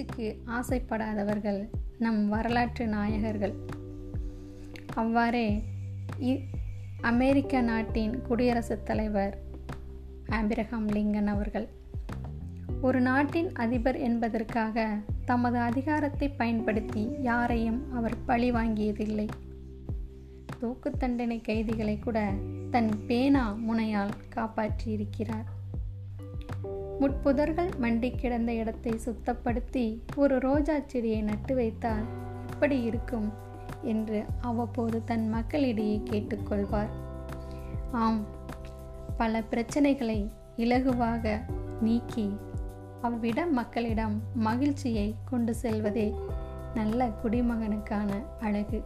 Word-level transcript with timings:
பதவிக்கு 0.00 0.42
ஆசைப்படாதவர்கள் 0.46 1.68
நம் 1.98 2.28
வரலாற்று 2.28 2.86
நாயகர்கள். 2.86 3.54
அவ்வாறே 4.94 5.62
இ- 6.20 6.40
அமெரிக்க 7.00 7.60
நாட்டின் 7.60 8.22
குடியரசுத் 8.22 8.86
தலைவர் 8.86 9.42
ஆபிரகாம் 10.28 10.88
லிங்கன் 10.88 11.26
அவர்கள் 11.26 11.68
ஒரு 12.80 13.00
நாட்டின் 13.00 13.52
அதிபர் 13.52 13.96
என்பதற்காக 13.96 14.98
தமது 15.24 15.58
அதிகாரத்தை 15.58 16.28
பயன்படுத்தி 16.28 17.08
யாரையும் 17.22 17.92
அவர் 17.92 18.14
பழி 18.26 18.52
வாங்கியதில்லை. 18.52 19.28
தூக்கு 20.60 20.90
தண்டனை 20.90 21.40
கைதிகளை 21.40 21.98
கூட 21.98 22.32
தன் 22.70 22.90
பேனா 23.06 23.56
முனையால் 23.68 24.12
காப்பாற்றியிருக்கிறார். 24.34 25.44
முட்புதர்கள் 27.00 27.70
மண்டி 27.80 28.16
கிடந்த 28.16 28.52
இடத்தை 28.52 28.92
சுத்தப்படுத்தி 28.92 30.00
ஒரு 30.16 30.38
ரோஜா 30.38 30.74
செடியை 30.86 31.20
நட்டு 31.22 31.54
வைத்தால் 31.54 32.04
எப்படி 32.50 32.82
இருக்கும் 32.82 33.32
என்று 33.82 34.24
அவ்வப்போது 34.40 35.04
தன் 35.04 35.28
மக்களிடையே 35.28 36.02
கேட்டுக்கொள்வார். 36.10 36.90
ஆம் 37.92 38.26
பல 39.16 39.42
பிரச்சனைகளை 39.50 40.30
இலகுவாக 40.56 41.40
நீக்கி 41.80 42.36
அவ்விட 43.02 43.46
மக்களிடம் 43.50 44.22
மகிழ்ச்சியை 44.34 45.14
கொண்டு 45.24 45.54
செல்வதே 45.54 46.14
நல்ல 46.74 47.08
குடிமகனுக்கான 47.22 48.10
அழகு. 48.40 48.84